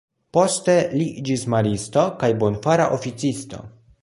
[0.35, 3.63] Poste, li iĝis Maristo kaj Bonfara Oficisto.